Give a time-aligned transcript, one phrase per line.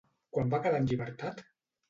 [0.37, 1.45] Quan va quedar en llibertat?